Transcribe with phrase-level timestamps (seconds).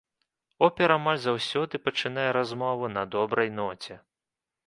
[0.67, 4.01] Опер амаль заўсёды пачынае размову на добрай ноце.